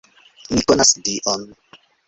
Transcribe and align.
Mi 0.55 0.63
konas 0.71 0.95
Dion! 1.05 1.47